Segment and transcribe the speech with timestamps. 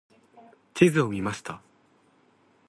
[0.73, 1.61] 地図を見ました。